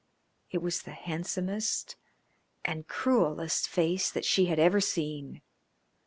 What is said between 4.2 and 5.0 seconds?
she had ever